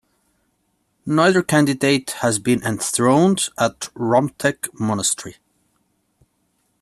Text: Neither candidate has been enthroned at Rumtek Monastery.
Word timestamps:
Neither 1.05 1.43
candidate 1.43 2.09
has 2.21 2.39
been 2.39 2.63
enthroned 2.63 3.49
at 3.59 3.81
Rumtek 3.93 4.67
Monastery. 4.79 5.35